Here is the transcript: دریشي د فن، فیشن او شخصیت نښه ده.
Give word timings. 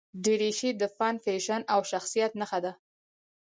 دریشي 0.23 0.71
د 0.81 0.83
فن، 0.95 1.15
فیشن 1.25 1.61
او 1.73 1.79
شخصیت 1.91 2.31
نښه 2.39 2.59
ده. 2.65 2.71